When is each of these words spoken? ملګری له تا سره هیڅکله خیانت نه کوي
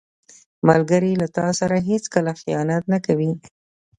ملګری 0.67 1.13
له 1.21 1.27
تا 1.37 1.47
سره 1.59 1.75
هیڅکله 1.89 2.31
خیانت 2.41 2.83
نه 2.93 2.99
کوي 3.05 3.31